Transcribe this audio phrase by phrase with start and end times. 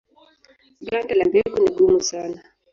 [0.87, 2.41] Ganda la mbegu ni gumu sana.